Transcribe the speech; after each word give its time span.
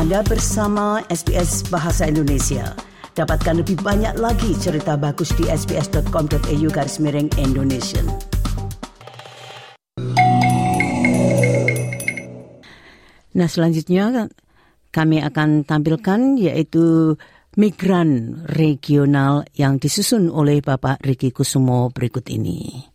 Anda 0.00 0.24
bersama 0.24 1.04
SBS 1.12 1.68
Bahasa 1.68 2.08
Indonesia. 2.08 2.72
Dapatkan 3.12 3.60
lebih 3.60 3.84
banyak 3.84 4.16
lagi 4.16 4.56
cerita 4.56 4.96
bagus 4.96 5.28
di 5.36 5.44
sbs.com.au 5.44 6.68
garis 6.72 6.96
miring 7.04 7.28
Indonesia. 7.36 8.00
Nah 13.36 13.44
selanjutnya 13.44 14.24
kami 14.88 15.20
akan 15.20 15.68
tampilkan 15.68 16.40
yaitu 16.40 17.20
migran 17.60 18.40
regional 18.56 19.44
yang 19.52 19.76
disusun 19.76 20.32
oleh 20.32 20.64
Bapak 20.64 21.04
Riki 21.04 21.28
Kusumo 21.28 21.92
berikut 21.92 22.24
ini. 22.32 22.88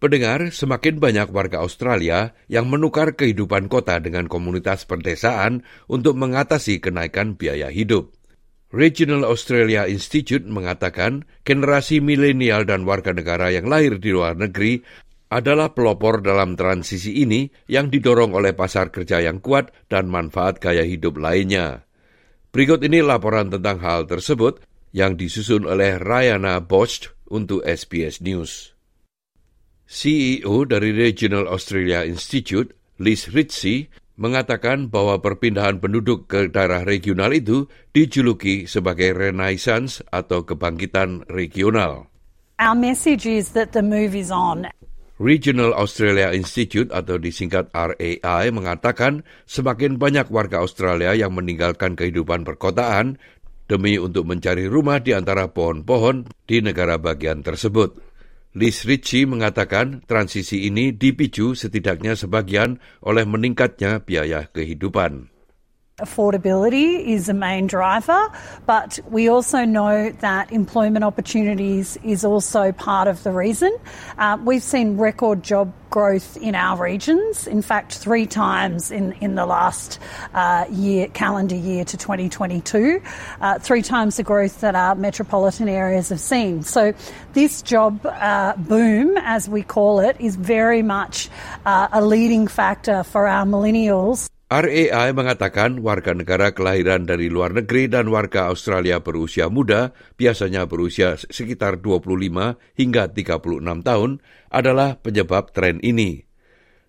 Pendengar, 0.00 0.48
semakin 0.48 0.96
banyak 0.96 1.28
warga 1.28 1.60
Australia 1.60 2.32
yang 2.48 2.72
menukar 2.72 3.12
kehidupan 3.20 3.68
kota 3.68 4.00
dengan 4.00 4.32
komunitas 4.32 4.88
perdesaan 4.88 5.60
untuk 5.92 6.16
mengatasi 6.16 6.80
kenaikan 6.80 7.36
biaya 7.36 7.68
hidup. 7.68 8.16
Regional 8.72 9.28
Australia 9.28 9.84
Institute 9.84 10.48
mengatakan 10.48 11.28
generasi 11.44 12.00
milenial 12.00 12.64
dan 12.64 12.88
warga 12.88 13.12
negara 13.12 13.52
yang 13.52 13.68
lahir 13.68 14.00
di 14.00 14.08
luar 14.08 14.40
negeri 14.40 14.80
adalah 15.28 15.76
pelopor 15.76 16.24
dalam 16.24 16.56
transisi 16.56 17.20
ini 17.20 17.52
yang 17.68 17.92
didorong 17.92 18.32
oleh 18.32 18.56
pasar 18.56 18.88
kerja 18.88 19.20
yang 19.20 19.44
kuat 19.44 19.68
dan 19.92 20.08
manfaat 20.08 20.64
gaya 20.64 20.80
hidup 20.80 21.20
lainnya. 21.20 21.84
Berikut 22.56 22.80
ini 22.88 23.04
laporan 23.04 23.52
tentang 23.52 23.84
hal 23.84 24.08
tersebut 24.08 24.64
yang 24.96 25.20
disusun 25.20 25.68
oleh 25.68 26.00
Rayana 26.00 26.64
Bosch 26.64 27.12
untuk 27.28 27.60
SBS 27.68 28.24
News. 28.24 28.79
CEO 29.90 30.70
dari 30.70 30.94
Regional 30.94 31.50
Australia 31.50 32.06
Institute, 32.06 32.70
Liz 33.02 33.26
Ritchie, 33.26 33.90
mengatakan 34.22 34.86
bahwa 34.86 35.18
perpindahan 35.18 35.82
penduduk 35.82 36.30
ke 36.30 36.46
daerah 36.46 36.86
regional 36.86 37.34
itu 37.34 37.66
dijuluki 37.90 38.70
sebagai 38.70 39.10
renaissance 39.18 39.98
atau 40.14 40.46
kebangkitan 40.46 41.26
regional. 41.26 42.06
Our 42.62 42.78
message 42.78 43.26
is 43.26 43.50
that 43.58 43.74
the 43.74 43.82
move 43.82 44.14
is 44.14 44.30
on. 44.30 44.70
Regional 45.18 45.74
Australia 45.74 46.30
Institute 46.30 46.94
atau 46.94 47.18
disingkat 47.18 47.74
RAI 47.74 48.54
mengatakan 48.54 49.26
semakin 49.50 49.98
banyak 49.98 50.30
warga 50.30 50.62
Australia 50.62 51.18
yang 51.18 51.34
meninggalkan 51.34 51.98
kehidupan 51.98 52.46
perkotaan 52.46 53.18
demi 53.66 53.98
untuk 53.98 54.22
mencari 54.22 54.70
rumah 54.70 55.02
di 55.02 55.18
antara 55.18 55.50
pohon-pohon 55.50 56.30
di 56.46 56.62
negara 56.62 56.94
bagian 56.94 57.42
tersebut. 57.42 58.09
Liz 58.50 58.82
Ritchie 58.82 59.30
mengatakan 59.30 60.02
transisi 60.10 60.66
ini 60.66 60.90
dipicu 60.90 61.54
setidaknya 61.54 62.18
sebagian 62.18 62.82
oleh 62.98 63.22
meningkatnya 63.22 64.02
biaya 64.02 64.50
kehidupan. 64.50 65.30
Affordability 66.00 67.06
is 67.06 67.28
a 67.28 67.34
main 67.34 67.66
driver, 67.66 68.28
but 68.66 68.98
we 69.08 69.28
also 69.28 69.64
know 69.64 70.10
that 70.20 70.52
employment 70.52 71.04
opportunities 71.04 71.96
is 72.02 72.24
also 72.24 72.72
part 72.72 73.08
of 73.08 73.22
the 73.22 73.32
reason. 73.32 73.76
Uh, 74.18 74.38
we've 74.44 74.62
seen 74.62 74.96
record 74.96 75.42
job 75.42 75.72
growth 75.90 76.36
in 76.36 76.54
our 76.54 76.82
regions, 76.82 77.46
in 77.46 77.62
fact, 77.62 77.94
three 77.94 78.26
times 78.26 78.90
in, 78.90 79.12
in 79.20 79.34
the 79.34 79.44
last 79.44 79.98
uh, 80.32 80.64
year, 80.70 81.08
calendar 81.08 81.56
year 81.56 81.84
to 81.84 81.96
2022, 81.96 83.02
uh, 83.40 83.58
three 83.58 83.82
times 83.82 84.16
the 84.16 84.22
growth 84.22 84.60
that 84.60 84.74
our 84.74 84.94
metropolitan 84.94 85.68
areas 85.68 86.08
have 86.08 86.20
seen. 86.20 86.62
So, 86.62 86.94
this 87.32 87.62
job 87.62 88.06
uh, 88.06 88.54
boom, 88.56 89.16
as 89.18 89.48
we 89.48 89.62
call 89.62 90.00
it, 90.00 90.16
is 90.20 90.36
very 90.36 90.82
much 90.82 91.28
uh, 91.66 91.88
a 91.92 92.04
leading 92.04 92.46
factor 92.46 93.02
for 93.02 93.26
our 93.26 93.44
millennials. 93.44 94.28
RAI 94.50 95.14
mengatakan 95.14 95.78
warga 95.78 96.10
negara 96.10 96.50
kelahiran 96.50 97.06
dari 97.06 97.30
luar 97.30 97.54
negeri 97.54 97.86
dan 97.86 98.10
warga 98.10 98.50
Australia 98.50 98.98
berusia 98.98 99.46
muda, 99.46 99.94
biasanya 100.18 100.66
berusia 100.66 101.14
sekitar 101.14 101.78
25 101.78 102.58
hingga 102.74 103.14
36 103.14 103.86
tahun, 103.86 104.18
adalah 104.50 104.98
penyebab 104.98 105.54
tren 105.54 105.78
ini. 105.86 106.26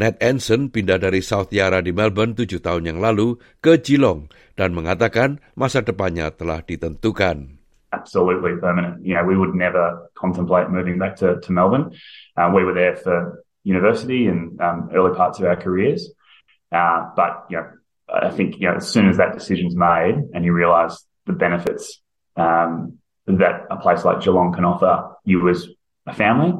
Ned 0.00 0.16
Anson 0.24 0.72
pindah 0.72 0.96
dari 0.96 1.20
South 1.20 1.52
Yarra 1.52 1.84
di 1.84 1.92
Melbourne 1.92 2.32
tujuh 2.32 2.64
tahun 2.64 2.88
yang 2.88 3.04
lalu 3.04 3.36
ke 3.60 3.84
Geelong 3.84 4.32
dan 4.56 4.72
mengatakan 4.72 5.36
masa 5.52 5.84
depannya 5.84 6.32
telah 6.32 6.64
ditentukan. 6.64 7.60
Absolutely 7.92 8.56
permanent. 8.64 9.04
You 9.04 9.20
know, 9.20 9.28
we 9.28 9.36
would 9.36 9.52
never 9.52 10.08
contemplate 10.16 10.72
moving 10.72 10.96
back 10.96 11.20
to, 11.20 11.36
to 11.44 11.52
Melbourne. 11.52 11.92
Uh, 12.32 12.48
we 12.48 12.64
were 12.64 12.72
there 12.72 12.96
for 12.96 13.44
university 13.68 14.24
and 14.24 14.56
um, 14.64 14.88
early 14.96 15.12
parts 15.12 15.36
of 15.36 15.44
our 15.44 15.60
careers. 15.60 16.08
Uh, 16.72 17.10
but 17.14 17.46
you 17.50 17.56
know, 17.58 17.68
I 18.08 18.30
think 18.30 18.58
you 18.58 18.68
know 18.68 18.76
as 18.76 18.88
soon 18.88 19.08
as 19.08 19.16
that 19.18 19.34
decision's 19.34 19.76
made 19.76 20.14
and 20.34 20.44
you 20.44 20.52
realise 20.52 21.04
the 21.26 21.32
benefits 21.32 22.00
um, 22.36 22.98
that 23.26 23.66
a 23.70 23.76
place 23.76 24.04
like 24.04 24.22
Geelong 24.22 24.52
can 24.52 24.64
offer 24.64 25.14
you 25.24 25.48
as 25.48 25.66
a 26.06 26.14
family, 26.14 26.52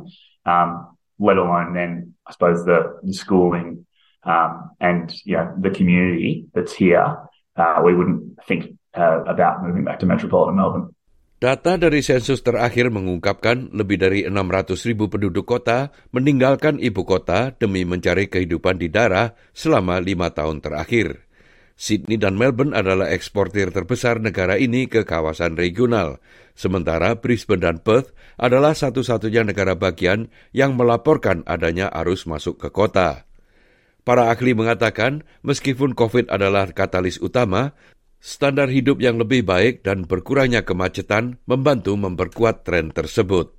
um, 0.46 0.96
let 1.18 1.36
alone 1.36 1.74
then 1.74 2.14
I 2.26 2.32
suppose 2.32 2.64
the, 2.64 2.98
the 3.02 3.12
schooling 3.12 3.86
um, 4.24 4.70
and 4.80 5.12
you 5.24 5.36
know 5.36 5.54
the 5.58 5.70
community 5.70 6.46
that's 6.54 6.72
here, 6.72 7.16
uh, 7.56 7.82
we 7.84 7.94
wouldn't 7.94 8.38
think 8.46 8.78
uh, 8.96 9.24
about 9.24 9.62
moving 9.62 9.84
back 9.84 9.98
to 10.00 10.06
metropolitan 10.06 10.56
Melbourne. 10.56 10.94
Data 11.42 11.74
dari 11.74 12.06
sensus 12.06 12.38
terakhir 12.46 12.94
mengungkapkan 12.94 13.74
lebih 13.74 13.98
dari 13.98 14.22
600 14.22 14.78
ribu 14.86 15.10
penduduk 15.10 15.42
kota 15.42 15.90
meninggalkan 16.14 16.78
ibu 16.78 17.02
kota 17.02 17.50
demi 17.58 17.82
mencari 17.82 18.30
kehidupan 18.30 18.78
di 18.78 18.86
daerah 18.86 19.34
selama 19.50 19.98
lima 19.98 20.30
tahun 20.30 20.62
terakhir. 20.62 21.26
Sydney 21.74 22.22
dan 22.22 22.38
Melbourne 22.38 22.78
adalah 22.78 23.10
eksportir 23.10 23.74
terbesar 23.74 24.22
negara 24.22 24.54
ini 24.54 24.86
ke 24.86 25.02
kawasan 25.02 25.58
regional, 25.58 26.22
sementara 26.54 27.18
Brisbane 27.18 27.66
dan 27.66 27.82
Perth 27.82 28.14
adalah 28.38 28.78
satu-satunya 28.78 29.42
negara 29.42 29.74
bagian 29.74 30.30
yang 30.54 30.78
melaporkan 30.78 31.42
adanya 31.50 31.90
arus 31.90 32.22
masuk 32.22 32.62
ke 32.62 32.70
kota. 32.70 33.26
Para 34.06 34.30
ahli 34.30 34.54
mengatakan, 34.54 35.26
meskipun 35.42 35.98
COVID 35.98 36.30
adalah 36.30 36.70
katalis 36.70 37.18
utama, 37.18 37.74
standar 38.22 38.70
hidup 38.70 39.02
yang 39.02 39.18
lebih 39.18 39.42
baik 39.42 39.82
dan 39.82 40.06
berkurangnya 40.06 40.62
kemacetan 40.62 41.42
membantu 41.50 41.98
memperkuat 41.98 42.62
tren 42.62 42.94
tersebut. 42.94 43.50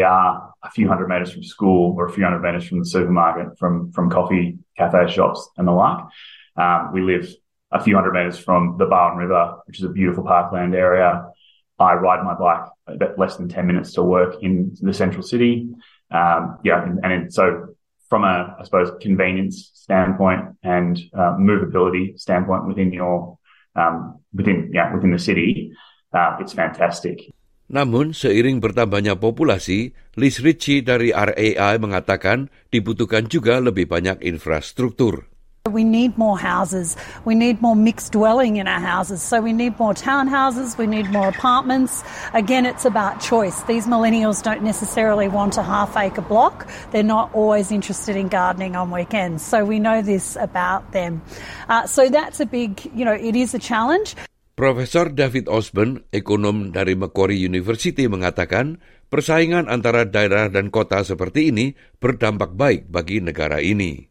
We 0.00 0.08
are 0.08 0.56
a 0.64 0.72
few 0.72 0.88
hundred 0.88 1.12
metres 1.12 1.36
from 1.36 1.44
school 1.44 1.92
or 1.92 2.08
a 2.08 2.12
few 2.12 2.24
hundred 2.24 2.40
metres 2.40 2.64
from 2.64 2.80
the 2.80 2.88
supermarket, 2.88 3.60
from, 3.60 3.92
from 3.92 4.08
coffee, 4.08 4.56
cafe 4.80 5.12
shops 5.12 5.44
and 5.60 5.68
the 5.68 5.76
like. 5.76 6.08
Um, 6.56 6.96
we 6.96 7.04
live 7.04 7.28
a 7.68 7.84
few 7.84 7.92
hundred 7.92 8.16
metres 8.16 8.40
from 8.40 8.80
the 8.80 8.88
Barwon 8.88 9.20
River, 9.20 9.60
which 9.68 9.76
is 9.76 9.84
a 9.84 9.92
beautiful 9.92 10.24
parkland 10.24 10.72
area. 10.72 11.28
I 11.76 12.00
ride 12.00 12.24
my 12.24 12.32
bike 12.32 12.64
about 12.88 13.20
less 13.20 13.36
than 13.36 13.52
10 13.52 13.68
minutes 13.68 13.92
to 14.00 14.02
work 14.02 14.40
in 14.40 14.72
the 14.80 14.96
central 14.96 15.22
city. 15.22 15.68
Um, 16.10 16.58
yeah, 16.64 16.80
and, 16.80 17.04
and 17.04 17.32
so 17.32 17.76
from 18.08 18.24
a, 18.24 18.56
I 18.58 18.64
suppose, 18.64 18.90
convenience 19.00 19.70
standpoint 19.74 20.56
and 20.62 20.98
uh, 21.12 21.36
movability 21.36 22.18
standpoint 22.18 22.66
within 22.66 22.92
your 22.92 23.38
um, 23.80 24.20
within 24.36 24.68
yeah, 24.76 24.92
within 24.92 25.16
the 25.16 25.22
city, 25.22 25.72
uh, 26.12 26.36
it's 26.36 26.52
fantastic. 26.52 27.32
Namun, 27.70 28.10
seiring 28.10 28.58
bertambahnya 28.58 29.14
populasi, 29.22 29.94
Liz 30.18 30.42
Ritchie 30.42 30.82
dari 30.82 31.14
RAI 31.14 31.78
mengatakan 31.78 32.50
dibutuhkan 32.74 33.30
juga 33.30 33.62
lebih 33.62 33.86
banyak 33.86 34.26
infrastruktur. 34.26 35.29
We 35.70 35.84
need 35.86 36.18
more 36.18 36.36
houses. 36.36 36.98
We 37.24 37.34
need 37.34 37.62
more 37.62 37.78
mixed 37.78 38.12
dwelling 38.12 38.58
in 38.58 38.66
our 38.66 38.82
houses. 38.82 39.22
So 39.22 39.40
we 39.40 39.54
need 39.54 39.78
more 39.78 39.94
townhouses. 39.94 40.76
We 40.76 40.90
need 40.90 41.08
more 41.10 41.30
apartments. 41.30 42.02
Again, 42.34 42.66
it's 42.66 42.84
about 42.84 43.22
choice. 43.22 43.62
These 43.64 43.86
millennials 43.86 44.42
don't 44.42 44.66
necessarily 44.66 45.28
want 45.30 45.56
a 45.56 45.62
half 45.62 45.96
acre 45.96 46.26
block. 46.26 46.66
They're 46.90 47.06
not 47.06 47.30
always 47.32 47.70
interested 47.70 48.18
in 48.18 48.28
gardening 48.28 48.74
on 48.74 48.90
weekends. 48.90 49.46
So 49.46 49.64
we 49.64 49.78
know 49.78 50.02
this 50.02 50.34
about 50.34 50.90
them. 50.92 51.22
Uh, 51.70 51.86
so 51.86 52.10
that's 52.10 52.40
a 52.42 52.46
big, 52.46 52.90
you 52.92 53.06
know, 53.06 53.14
it 53.14 53.38
is 53.38 53.54
a 53.54 53.62
challenge. 53.62 54.18
Profesor 54.60 55.08
David 55.08 55.48
Osborne, 55.48 56.04
ekonom 56.12 56.68
dari 56.68 56.92
Macquarie 56.92 57.40
University 57.40 58.04
mengatakan, 58.04 58.76
persaingan 59.08 59.72
antara 59.72 60.04
daerah 60.04 60.52
dan 60.52 60.68
kota 60.68 61.00
seperti 61.00 61.48
ini 61.48 61.72
berdampak 61.96 62.52
baik 62.52 62.92
bagi 62.92 63.24
negara 63.24 63.64
ini. 63.64 64.09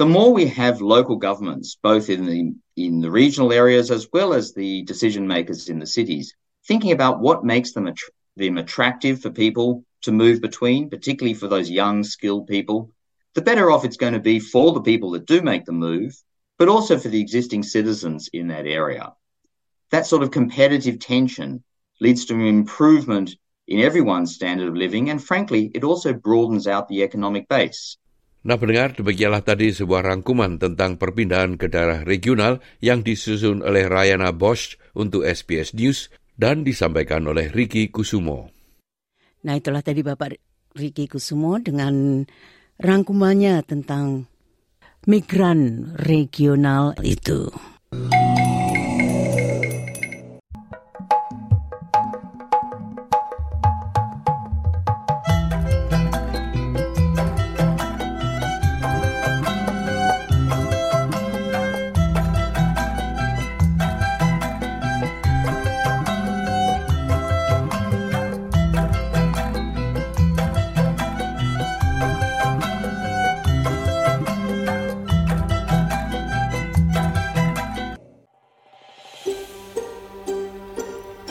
The 0.00 0.06
more 0.06 0.32
we 0.32 0.46
have 0.46 0.80
local 0.80 1.16
governments, 1.16 1.76
both 1.82 2.08
in 2.08 2.24
the 2.24 2.54
in 2.74 3.02
the 3.02 3.10
regional 3.10 3.52
areas 3.52 3.90
as 3.90 4.08
well 4.14 4.32
as 4.32 4.54
the 4.54 4.80
decision 4.84 5.26
makers 5.26 5.68
in 5.68 5.78
the 5.78 5.86
cities, 5.86 6.34
thinking 6.66 6.92
about 6.92 7.20
what 7.20 7.44
makes 7.44 7.72
them, 7.72 7.86
att- 7.86 8.14
them 8.34 8.56
attractive 8.56 9.20
for 9.20 9.28
people 9.28 9.84
to 10.00 10.10
move 10.10 10.40
between, 10.40 10.88
particularly 10.88 11.34
for 11.34 11.48
those 11.48 11.68
young, 11.68 12.02
skilled 12.02 12.46
people, 12.46 12.90
the 13.34 13.42
better 13.42 13.70
off 13.70 13.84
it's 13.84 13.98
going 13.98 14.14
to 14.14 14.18
be 14.20 14.40
for 14.40 14.72
the 14.72 14.80
people 14.80 15.10
that 15.10 15.26
do 15.26 15.42
make 15.42 15.66
the 15.66 15.72
move, 15.72 16.16
but 16.56 16.70
also 16.70 16.96
for 16.96 17.08
the 17.08 17.20
existing 17.20 17.62
citizens 17.62 18.30
in 18.32 18.48
that 18.48 18.64
area. 18.64 19.12
That 19.90 20.06
sort 20.06 20.22
of 20.22 20.30
competitive 20.30 20.98
tension 20.98 21.62
leads 22.00 22.24
to 22.24 22.34
an 22.34 22.46
improvement 22.46 23.36
in 23.68 23.80
everyone's 23.80 24.34
standard 24.34 24.68
of 24.68 24.76
living, 24.76 25.10
and 25.10 25.22
frankly, 25.22 25.70
it 25.74 25.84
also 25.84 26.14
broadens 26.14 26.66
out 26.66 26.88
the 26.88 27.02
economic 27.02 27.50
base. 27.50 27.98
Nah 28.40 28.56
pendengar, 28.56 28.96
demikianlah 28.96 29.44
tadi 29.44 29.68
sebuah 29.68 30.00
rangkuman 30.00 30.56
tentang 30.56 30.96
perpindahan 30.96 31.60
ke 31.60 31.68
daerah 31.68 32.00
regional 32.08 32.64
yang 32.80 33.04
disusun 33.04 33.60
oleh 33.60 33.84
Rayana 33.84 34.32
Bosch 34.32 34.80
untuk 34.96 35.28
SBS 35.28 35.76
News 35.76 36.08
dan 36.40 36.64
disampaikan 36.64 37.28
oleh 37.28 37.52
Ricky 37.52 37.92
Kusumo. 37.92 38.48
Nah 39.44 39.54
itulah 39.60 39.84
tadi 39.84 40.00
Bapak 40.00 40.40
Ricky 40.72 41.04
Kusumo 41.04 41.60
dengan 41.60 42.24
rangkumannya 42.80 43.60
tentang 43.68 44.24
migran 45.04 45.92
regional 46.00 46.96
itu. 47.04 47.52